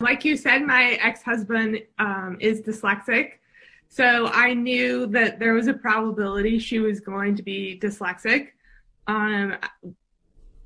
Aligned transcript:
Like 0.00 0.24
you 0.24 0.36
said, 0.36 0.62
my 0.62 0.98
ex 1.02 1.22
husband 1.22 1.82
um, 1.98 2.38
is 2.40 2.62
dyslexic. 2.62 3.32
So 3.88 4.28
I 4.28 4.54
knew 4.54 5.06
that 5.08 5.38
there 5.38 5.52
was 5.52 5.66
a 5.66 5.74
probability 5.74 6.58
she 6.58 6.78
was 6.78 7.00
going 7.00 7.36
to 7.36 7.42
be 7.42 7.78
dyslexic. 7.82 8.48
Um, 9.06 9.56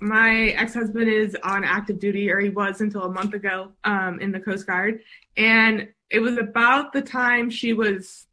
my 0.00 0.48
ex-husband 0.56 1.08
is 1.08 1.36
on 1.42 1.64
active 1.64 1.98
duty 1.98 2.30
or 2.30 2.38
he 2.38 2.50
was 2.50 2.80
until 2.80 3.04
a 3.04 3.10
month 3.10 3.32
ago 3.34 3.72
um, 3.84 4.20
in 4.20 4.30
the 4.30 4.40
coast 4.40 4.66
guard 4.66 5.00
and 5.36 5.88
it 6.10 6.20
was 6.20 6.36
about 6.36 6.92
the 6.92 7.00
time 7.00 7.48
she 7.48 7.72
was 7.72 8.26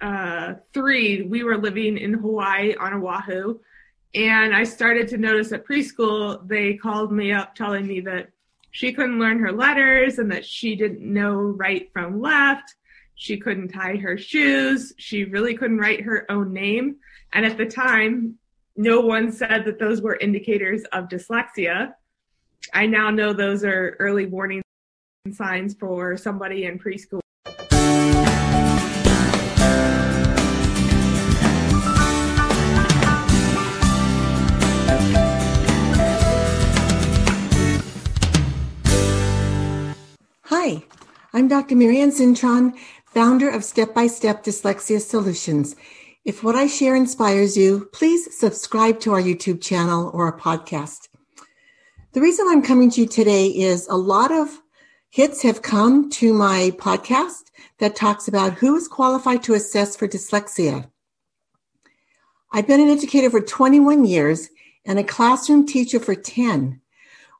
uh, 0.00 0.54
three 0.72 1.22
we 1.22 1.44
were 1.44 1.56
living 1.56 1.96
in 1.96 2.12
hawaii 2.14 2.74
on 2.76 2.94
oahu 2.94 3.58
and 4.14 4.54
i 4.54 4.64
started 4.64 5.06
to 5.06 5.16
notice 5.16 5.52
at 5.52 5.64
preschool 5.64 6.46
they 6.48 6.74
called 6.74 7.12
me 7.12 7.32
up 7.32 7.54
telling 7.54 7.86
me 7.86 8.00
that 8.00 8.28
she 8.70 8.92
couldn't 8.92 9.18
learn 9.18 9.38
her 9.38 9.52
letters 9.52 10.18
and 10.18 10.30
that 10.30 10.44
she 10.44 10.76
didn't 10.76 11.00
know 11.00 11.36
right 11.36 11.90
from 11.92 12.20
left 12.20 12.74
she 13.14 13.36
couldn't 13.36 13.68
tie 13.68 13.96
her 13.96 14.16
shoes 14.16 14.92
she 14.96 15.24
really 15.24 15.54
couldn't 15.54 15.78
write 15.78 16.02
her 16.02 16.30
own 16.30 16.52
name 16.52 16.96
and 17.32 17.44
at 17.44 17.56
the 17.56 17.66
time 17.66 18.38
no 18.80 19.00
one 19.00 19.30
said 19.30 19.64
that 19.66 19.78
those 19.78 20.00
were 20.00 20.16
indicators 20.16 20.84
of 20.92 21.08
dyslexia. 21.08 21.92
I 22.72 22.86
now 22.86 23.10
know 23.10 23.34
those 23.34 23.62
are 23.62 23.96
early 23.98 24.24
warning 24.24 24.62
signs 25.32 25.74
for 25.74 26.16
somebody 26.16 26.64
in 26.64 26.78
preschool. 26.78 27.20
Hi, 40.52 40.82
I'm 41.32 41.46
Dr. 41.46 41.76
Marianne 41.76 42.10
Cintron, 42.10 42.76
founder 43.04 43.48
of 43.48 43.62
Step 43.62 43.94
by 43.94 44.08
Step 44.08 44.42
Dyslexia 44.42 45.00
Solutions. 45.00 45.76
If 46.24 46.42
what 46.42 46.56
I 46.56 46.66
share 46.66 46.96
inspires 46.96 47.56
you, 47.56 47.88
please 47.92 48.36
subscribe 48.36 48.98
to 48.98 49.12
our 49.12 49.22
YouTube 49.22 49.62
channel 49.62 50.10
or 50.12 50.24
our 50.24 50.36
podcast. 50.36 51.06
The 52.14 52.20
reason 52.20 52.46
I'm 52.48 52.62
coming 52.62 52.90
to 52.90 53.02
you 53.02 53.06
today 53.06 53.46
is 53.46 53.86
a 53.86 53.94
lot 53.94 54.32
of 54.32 54.60
hits 55.08 55.40
have 55.42 55.62
come 55.62 56.10
to 56.10 56.34
my 56.34 56.72
podcast 56.78 57.52
that 57.78 57.94
talks 57.94 58.26
about 58.26 58.54
who 58.54 58.74
is 58.74 58.88
qualified 58.88 59.44
to 59.44 59.54
assess 59.54 59.94
for 59.94 60.08
dyslexia. 60.08 60.90
I've 62.52 62.66
been 62.66 62.80
an 62.80 62.90
educator 62.90 63.30
for 63.30 63.40
21 63.40 64.04
years 64.04 64.48
and 64.84 64.98
a 64.98 65.04
classroom 65.04 65.64
teacher 65.64 66.00
for 66.00 66.16
10. 66.16 66.80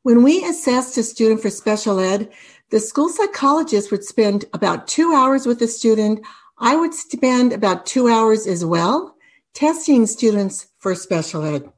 When 0.02 0.22
we 0.22 0.44
assessed 0.44 0.96
a 0.96 1.02
student 1.02 1.42
for 1.42 1.50
special 1.50 1.98
ed, 1.98 2.30
the 2.70 2.80
school 2.80 3.08
psychologist 3.08 3.90
would 3.90 4.04
spend 4.04 4.44
about 4.52 4.86
two 4.86 5.12
hours 5.12 5.46
with 5.46 5.58
the 5.58 5.68
student 5.68 6.20
I 6.62 6.76
would 6.76 6.92
spend 6.92 7.54
about 7.54 7.86
two 7.86 8.08
hours 8.08 8.46
as 8.46 8.64
well 8.64 9.16
testing 9.54 10.06
students 10.06 10.68
for 10.78 10.94
special 10.94 11.42
ed. 11.42 11.72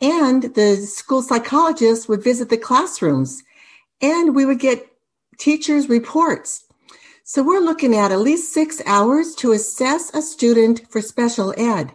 And 0.00 0.54
the 0.54 0.76
school 0.76 1.20
psychologist 1.20 2.08
would 2.08 2.24
visit 2.24 2.48
the 2.48 2.56
classrooms 2.56 3.42
and 4.00 4.34
we 4.34 4.46
would 4.46 4.58
get 4.58 4.90
teachers' 5.38 5.90
reports. 5.90 6.64
So 7.24 7.42
we're 7.42 7.60
looking 7.60 7.94
at 7.94 8.10
at 8.10 8.18
least 8.18 8.52
six 8.52 8.80
hours 8.86 9.34
to 9.36 9.52
assess 9.52 10.12
a 10.14 10.22
student 10.22 10.90
for 10.90 11.02
special 11.02 11.54
ed. 11.58 11.94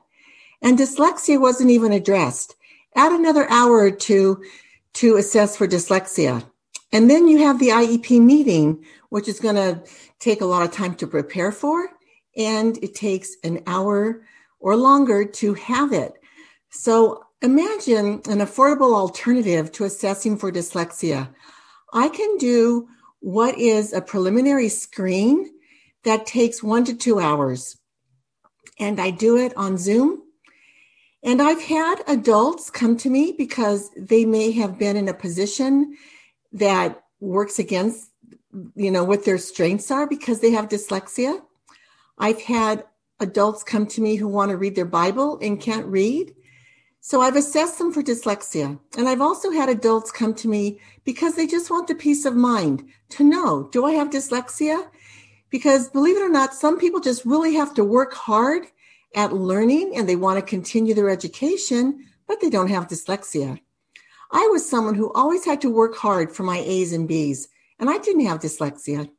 And 0.62 0.78
dyslexia 0.78 1.42
wasn't 1.42 1.72
even 1.72 1.92
addressed. 1.92 2.56
Add 2.96 3.12
another 3.12 3.50
hour 3.50 3.80
or 3.80 3.92
two 3.92 4.44
to 4.94 5.18
assess 5.18 5.58
for 5.58 5.68
dyslexia. 5.68 6.46
And 6.92 7.10
then 7.10 7.28
you 7.28 7.40
have 7.40 7.60
the 7.60 7.70
IEP 7.70 8.22
meeting, 8.22 8.86
which 9.10 9.28
is 9.28 9.40
going 9.40 9.56
to 9.56 9.84
take 10.20 10.42
a 10.42 10.46
lot 10.46 10.64
of 10.64 10.72
time 10.72 10.96
to 10.96 11.08
prepare 11.08 11.52
for 11.52 11.90
and 12.38 12.78
it 12.84 12.96
takes 12.96 13.36
an 13.44 13.62
hour 13.68 14.24
or 14.60 14.76
longer 14.76 15.26
to 15.26 15.54
have 15.54 15.94
it. 15.94 16.14
So 16.70 17.24
imagine 17.42 18.22
an 18.28 18.40
affordable 18.40 18.94
alternative 18.94 19.72
to 19.74 19.86
assessing 19.86 20.38
for 20.38 20.52
dyslexia. 20.52 21.30
I 21.94 22.10
can 22.10 22.38
do 22.38 22.88
what 23.20 23.58
is 23.58 23.94
a 23.94 24.02
preliminary 24.02 24.70
screen 24.70 25.52
that 26.04 26.26
takes 26.26 26.62
one 26.62 26.84
to 26.86 26.94
two 26.94 27.20
hours. 27.20 27.78
And 28.80 29.00
I 29.00 29.12
do 29.12 29.38
it 29.38 29.56
on 29.56 29.78
Zoom. 29.78 30.22
And 31.24 31.42
I've 31.42 31.62
had 31.62 32.04
adults 32.08 32.70
come 32.70 32.98
to 32.98 33.10
me 33.10 33.34
because 33.36 33.90
they 33.98 34.26
may 34.26 34.52
have 34.52 34.78
been 34.78 34.96
in 34.96 35.08
a 35.08 35.14
position 35.14 35.98
that 36.54 37.04
works 37.20 37.60
against, 37.60 38.10
you 38.76 38.92
know, 38.92 39.04
what 39.04 39.26
their 39.26 39.38
strengths 39.38 39.92
are 39.92 40.08
because 40.08 40.40
they 40.40 40.52
have 40.52 40.70
dyslexia. 40.70 41.42
I've 42.18 42.42
had 42.42 42.86
adults 43.20 43.64
come 43.64 43.88
to 43.88 44.02
me 44.02 44.16
who 44.16 44.28
want 44.28 44.52
to 44.52 44.58
read 44.58 44.76
their 44.76 44.86
Bible 44.86 45.40
and 45.42 45.60
can't 45.60 45.86
read. 45.86 46.34
So 47.02 47.22
I've 47.22 47.36
assessed 47.36 47.78
them 47.78 47.92
for 47.92 48.02
dyslexia. 48.02 48.80
And 48.98 49.08
I've 49.08 49.22
also 49.22 49.52
had 49.52 49.70
adults 49.70 50.12
come 50.12 50.34
to 50.36 50.48
me 50.48 50.80
because 51.04 51.36
they 51.36 51.46
just 51.46 51.70
want 51.70 51.88
the 51.88 51.96
peace 51.96 52.26
of 52.26 52.36
mind 52.36 52.84
to 53.10 53.24
know, 53.24 53.70
do 53.72 53.86
I 53.86 53.92
have 53.92 54.10
dyslexia? 54.10 54.88
Because 55.50 55.90
believe 55.90 56.18
it 56.18 56.24
or 56.24 56.30
not, 56.30 56.54
some 56.54 56.80
people 56.80 57.00
just 57.00 57.26
really 57.26 57.54
have 57.54 57.74
to 57.76 57.84
work 57.84 58.14
hard 58.14 58.64
at 59.16 59.34
learning 59.34 59.94
and 59.96 60.10
they 60.10 60.16
want 60.16 60.40
to 60.40 60.46
continue 60.46 60.94
their 60.94 61.10
education, 61.10 62.06
but 62.28 62.42
they 62.42 62.50
don't 62.50 62.70
have 62.70 62.88
dyslexia. 62.88 63.60
I 64.36 64.50
was 64.52 64.70
someone 64.70 64.96
who 64.96 65.14
always 65.14 65.46
had 65.46 65.62
to 65.62 65.70
work 65.70 65.96
hard 65.96 66.30
for 66.30 66.44
my 66.44 66.58
A's 66.58 66.92
and 66.92 67.08
B's, 67.08 67.48
and 67.80 67.90
I 67.90 68.00
didn't 68.00 68.26
have 68.26 68.42
dyslexia. 68.42 69.10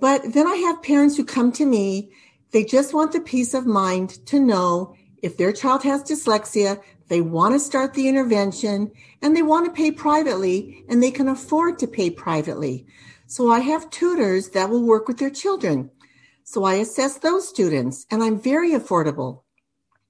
But 0.00 0.32
then 0.32 0.48
I 0.48 0.56
have 0.56 0.82
parents 0.82 1.16
who 1.16 1.24
come 1.24 1.52
to 1.52 1.64
me, 1.64 2.10
they 2.50 2.64
just 2.64 2.92
want 2.92 3.12
the 3.12 3.20
peace 3.20 3.54
of 3.54 3.66
mind 3.66 4.26
to 4.26 4.40
know 4.40 4.96
if 5.22 5.36
their 5.36 5.52
child 5.52 5.84
has 5.84 6.02
dyslexia, 6.02 6.82
they 7.06 7.20
want 7.20 7.54
to 7.54 7.60
start 7.60 7.94
the 7.94 8.08
intervention 8.08 8.90
and 9.22 9.36
they 9.36 9.42
want 9.42 9.64
to 9.66 9.72
pay 9.72 9.92
privately 9.92 10.84
and 10.88 11.00
they 11.00 11.12
can 11.12 11.28
afford 11.28 11.78
to 11.78 11.86
pay 11.86 12.10
privately. 12.10 12.86
So 13.26 13.48
I 13.48 13.60
have 13.60 13.90
tutors 13.90 14.50
that 14.50 14.70
will 14.70 14.82
work 14.82 15.06
with 15.06 15.18
their 15.18 15.30
children. 15.30 15.92
So 16.42 16.64
I 16.64 16.74
assess 16.74 17.18
those 17.18 17.48
students 17.48 18.06
and 18.10 18.24
I'm 18.24 18.40
very 18.40 18.72
affordable. 18.72 19.42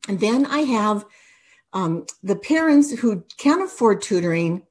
And 0.09 0.21
then 0.21 0.47
I 0.47 0.61
have 0.61 1.05
um, 1.75 2.07
the 2.23 2.37
parents 2.37 2.99
who 2.99 3.25
can't 3.37 3.63
afford 3.63 4.01
tutoring 4.01 4.63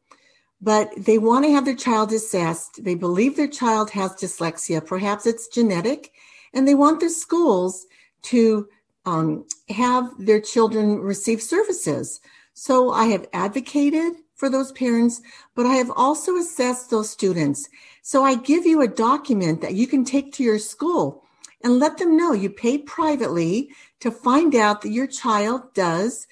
but 0.64 0.94
they 0.96 1.18
want 1.18 1.44
to 1.44 1.52
have 1.52 1.66
their 1.66 1.76
child 1.76 2.14
assessed. 2.14 2.86
They 2.86 2.96
believe 2.96 3.36
their 3.36 3.50
child 3.50 3.90
has 3.92 4.14
dyslexia. 4.14 4.84
Perhaps 4.84 5.26
it's 5.26 5.50
genetic, 5.50 6.14
and 6.54 6.66
they 6.66 6.74
want 6.74 7.02
the 7.02 7.10
schools 7.10 7.86
to 8.24 8.70
um, 9.06 9.46
have 9.68 10.10
their 10.18 10.40
children 10.40 11.00
receive 11.00 11.42
services. 11.42 12.22
So 12.54 12.92
I 12.92 13.08
have 13.08 13.28
advocated 13.34 14.14
for 14.36 14.50
those 14.50 14.72
parents, 14.72 15.22
but 15.54 15.66
I 15.66 15.74
have 15.74 15.92
also 15.98 16.38
assessed 16.38 16.90
those 16.90 17.10
students. 17.10 17.68
So 18.02 18.24
I 18.24 18.36
give 18.36 18.66
you 18.66 18.82
a 18.82 18.88
document 18.88 19.60
that 19.62 19.74
you 19.74 19.86
can 19.86 20.06
take 20.06 20.32
to 20.34 20.44
your 20.44 20.60
school 20.60 21.24
and 21.62 21.80
let 21.80 21.98
them 21.98 22.16
know 22.16 22.32
you 22.32 22.50
paid 22.50 22.86
privately 22.86 23.70
to 24.00 24.12
find 24.12 24.56
out 24.56 24.82
that 24.82 24.92
your 24.92 25.08
child 25.08 25.74
does 25.74 26.26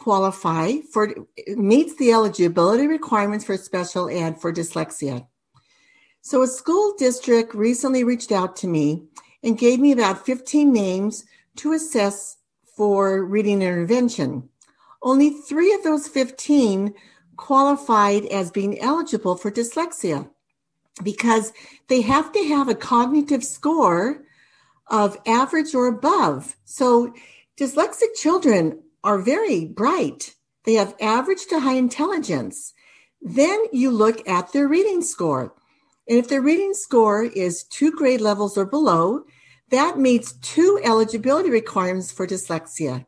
qualify 0.00 0.72
for 0.90 1.14
meets 1.48 1.94
the 1.96 2.10
eligibility 2.10 2.86
requirements 2.86 3.44
for 3.44 3.56
special 3.58 4.08
ed 4.08 4.40
for 4.40 4.50
dyslexia. 4.50 5.26
So 6.22 6.42
a 6.42 6.46
school 6.46 6.94
district 6.98 7.54
recently 7.54 8.02
reached 8.02 8.32
out 8.32 8.56
to 8.56 8.66
me 8.66 9.04
and 9.42 9.58
gave 9.58 9.78
me 9.78 9.92
about 9.92 10.24
15 10.24 10.72
names 10.72 11.24
to 11.56 11.74
assess 11.74 12.38
for 12.76 13.24
reading 13.26 13.60
intervention. 13.60 14.48
Only 15.02 15.30
three 15.30 15.74
of 15.74 15.82
those 15.82 16.08
15 16.08 16.94
qualified 17.36 18.24
as 18.26 18.50
being 18.50 18.80
eligible 18.80 19.36
for 19.36 19.50
dyslexia 19.50 20.30
because 21.02 21.52
they 21.88 22.00
have 22.00 22.32
to 22.32 22.44
have 22.44 22.68
a 22.68 22.74
cognitive 22.74 23.44
score 23.44 24.22
of 24.86 25.18
average 25.26 25.74
or 25.74 25.88
above. 25.88 26.56
So 26.64 27.12
dyslexic 27.58 28.14
children 28.16 28.82
are 29.02 29.18
very 29.18 29.64
bright. 29.64 30.34
They 30.64 30.74
have 30.74 30.94
average 31.00 31.46
to 31.48 31.60
high 31.60 31.74
intelligence. 31.74 32.74
Then 33.20 33.64
you 33.72 33.90
look 33.90 34.26
at 34.28 34.52
their 34.52 34.68
reading 34.68 35.02
score. 35.02 35.54
And 36.08 36.18
if 36.18 36.28
their 36.28 36.42
reading 36.42 36.74
score 36.74 37.24
is 37.24 37.64
two 37.64 37.92
grade 37.92 38.20
levels 38.20 38.58
or 38.58 38.64
below, 38.64 39.24
that 39.70 39.98
meets 39.98 40.32
two 40.32 40.80
eligibility 40.82 41.50
requirements 41.50 42.10
for 42.10 42.26
dyslexia. 42.26 43.06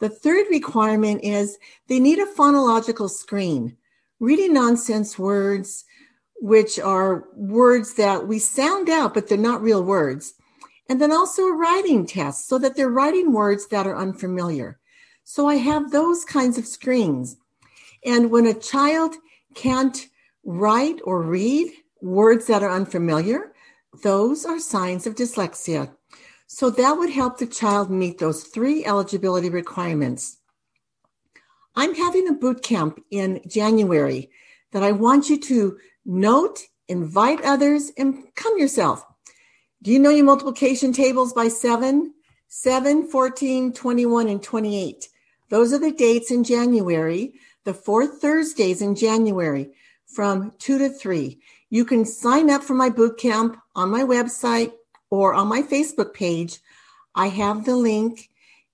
The 0.00 0.08
third 0.08 0.46
requirement 0.50 1.22
is 1.22 1.58
they 1.88 2.00
need 2.00 2.18
a 2.18 2.26
phonological 2.26 3.08
screen, 3.08 3.76
reading 4.18 4.52
nonsense 4.54 5.18
words, 5.18 5.84
which 6.36 6.78
are 6.78 7.24
words 7.34 7.94
that 7.94 8.26
we 8.26 8.38
sound 8.38 8.88
out, 8.88 9.14
but 9.14 9.28
they're 9.28 9.38
not 9.38 9.62
real 9.62 9.84
words. 9.84 10.34
And 10.88 11.00
then 11.00 11.12
also 11.12 11.42
a 11.42 11.54
writing 11.54 12.06
test 12.06 12.48
so 12.48 12.58
that 12.58 12.76
they're 12.76 12.88
writing 12.88 13.32
words 13.32 13.68
that 13.68 13.86
are 13.86 13.96
unfamiliar. 13.96 14.79
So 15.24 15.46
I 15.46 15.56
have 15.56 15.90
those 15.90 16.24
kinds 16.24 16.58
of 16.58 16.66
screens. 16.66 17.36
And 18.04 18.30
when 18.30 18.46
a 18.46 18.54
child 18.54 19.14
can't 19.54 20.06
write 20.44 21.00
or 21.04 21.22
read 21.22 21.72
words 22.00 22.46
that 22.46 22.62
are 22.62 22.70
unfamiliar, 22.70 23.52
those 24.02 24.44
are 24.44 24.58
signs 24.58 25.06
of 25.06 25.14
dyslexia. 25.14 25.90
So 26.46 26.70
that 26.70 26.98
would 26.98 27.10
help 27.10 27.38
the 27.38 27.46
child 27.46 27.90
meet 27.90 28.18
those 28.18 28.44
three 28.44 28.84
eligibility 28.84 29.50
requirements. 29.50 30.38
I'm 31.76 31.94
having 31.94 32.28
a 32.28 32.32
boot 32.32 32.62
camp 32.62 33.00
in 33.10 33.40
January 33.46 34.30
that 34.72 34.82
I 34.82 34.92
want 34.92 35.30
you 35.30 35.38
to 35.38 35.78
note, 36.04 36.60
invite 36.88 37.40
others, 37.42 37.92
and 37.96 38.34
come 38.34 38.58
yourself. 38.58 39.04
Do 39.82 39.90
you 39.90 39.98
know 39.98 40.10
your 40.10 40.24
multiplication 40.24 40.92
tables 40.92 41.32
by 41.32 41.48
7? 41.48 42.12
7, 42.52 43.06
14, 43.06 43.72
21, 43.72 44.28
and 44.28 44.42
28. 44.42 45.08
Those 45.50 45.72
are 45.72 45.78
the 45.78 45.92
dates 45.92 46.32
in 46.32 46.42
January, 46.42 47.34
the 47.62 47.72
fourth 47.72 48.20
Thursdays 48.20 48.82
in 48.82 48.96
January 48.96 49.70
from 50.06 50.52
2 50.58 50.78
to 50.78 50.88
3. 50.88 51.38
You 51.70 51.84
can 51.84 52.04
sign 52.04 52.50
up 52.50 52.64
for 52.64 52.74
my 52.74 52.90
boot 52.90 53.18
camp 53.18 53.56
on 53.76 53.88
my 53.88 54.02
website 54.02 54.72
or 55.10 55.32
on 55.32 55.46
my 55.46 55.62
Facebook 55.62 56.12
page. 56.12 56.58
I 57.14 57.28
have 57.28 57.64
the 57.64 57.76
link 57.76 58.30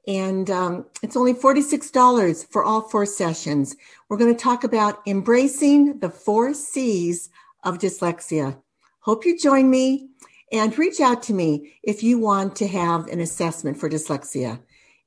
and 0.08 0.50
um, 0.50 0.86
it's 1.02 1.16
only 1.16 1.34
$46 1.34 2.50
for 2.50 2.64
all 2.64 2.80
four 2.80 3.04
sessions. 3.04 3.76
We're 4.08 4.16
going 4.16 4.34
to 4.34 4.42
talk 4.42 4.64
about 4.64 5.02
embracing 5.06 5.98
the 5.98 6.08
four 6.08 6.54
C's 6.54 7.28
of 7.62 7.76
dyslexia. 7.76 8.56
Hope 9.00 9.26
you 9.26 9.38
join 9.38 9.68
me 9.68 10.08
and 10.52 10.78
reach 10.78 11.00
out 11.00 11.22
to 11.24 11.34
me 11.34 11.74
if 11.82 12.02
you 12.02 12.18
want 12.18 12.56
to 12.56 12.66
have 12.66 13.08
an 13.08 13.20
assessment 13.20 13.78
for 13.78 13.88
dyslexia. 13.88 14.60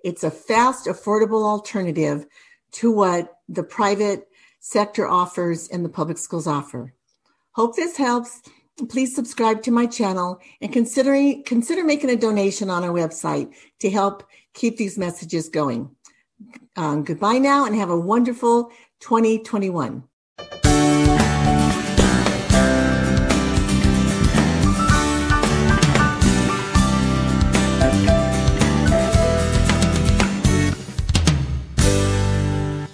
It's 0.03 0.24
a 0.24 0.31
fast, 0.31 0.88
affordable 0.88 1.44
alternative 1.45 2.25
to 2.74 2.91
what 2.91 3.38
the 3.47 3.63
private 3.63 4.27
sector 4.59 5.07
offers 5.07 5.68
and 5.69 5.83
the 5.83 5.89
public 5.89 6.18
schools 6.18 6.47
offer. 6.47 6.94
Hope 7.51 7.75
this 7.75 7.97
helps. 7.97 8.41
Please 8.88 9.13
subscribe 9.13 9.62
to 9.63 9.71
my 9.71 9.86
channel 9.86 10.39
and 10.62 10.71
consider, 10.71 11.42
consider 11.45 11.83
making 11.83 12.09
a 12.09 12.15
donation 12.15 12.69
on 12.69 12.83
our 12.83 12.94
website 12.94 13.53
to 13.80 13.89
help 13.89 14.24
keep 14.53 14.77
these 14.77 14.97
messages 14.97 15.50
going. 15.50 15.89
Um, 16.77 17.03
goodbye 17.03 17.39
now 17.39 17.65
and 17.65 17.75
have 17.75 17.89
a 17.89 18.00
wonderful 18.00 18.71
2021. 19.01 20.03